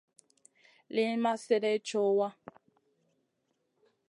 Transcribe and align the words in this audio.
Liyn 0.93 1.15
ma 1.21 1.31
slèdeyn 1.41 1.83
co 1.87 2.01
wa. 2.17 2.29